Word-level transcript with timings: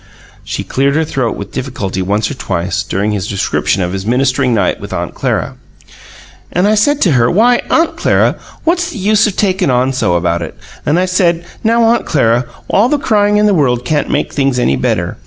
She 0.43 0.63
cleared 0.63 0.95
her 0.95 1.05
throat 1.05 1.35
with 1.37 1.51
difficulty 1.51 2.01
once 2.01 2.31
or 2.31 2.33
twice, 2.33 2.81
during 2.81 3.11
his 3.11 3.27
description 3.27 3.83
of 3.83 3.93
his 3.93 4.03
ministering 4.03 4.51
night 4.51 4.79
with 4.79 4.91
Aunt 4.93 5.13
Clara. 5.13 5.57
"And 6.51 6.67
I 6.67 6.73
said 6.73 7.01
to 7.01 7.11
her, 7.11 7.29
'Why, 7.29 7.61
Aunt 7.69 7.97
Clara, 7.97 8.35
what's 8.63 8.89
the 8.89 8.97
use 8.97 9.27
of 9.27 9.35
takin' 9.35 9.69
on 9.69 9.93
so 9.93 10.15
about 10.15 10.41
it?' 10.41 10.57
And 10.87 10.97
I 10.97 11.05
said, 11.05 11.45
'Now, 11.63 11.83
Aunt 11.83 12.07
Clara, 12.07 12.45
all 12.67 12.89
the 12.89 12.97
crying 12.97 13.37
in 13.37 13.45
the 13.45 13.53
world 13.53 13.85
can't 13.85 14.09
make 14.09 14.33
things 14.33 14.57
any 14.57 14.75
better.' 14.75 15.17